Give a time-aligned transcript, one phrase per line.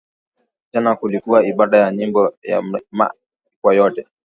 [0.71, 2.61] Jana kulikuwa ibada ya nyimbo ya
[2.91, 3.05] ma
[3.61, 4.07] kwaya yote